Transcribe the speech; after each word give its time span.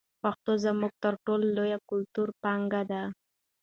پښتو 0.21 0.51
زموږ 0.63 0.93
تر 1.03 1.13
ټولو 1.25 1.45
لویه 1.55 1.79
کلتوري 1.89 2.33
پانګه 2.43 2.81
ده. 2.91 3.01